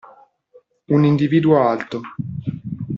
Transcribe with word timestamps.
Un 0.95 1.03
individuo 1.05 1.59
alto. 1.69 2.01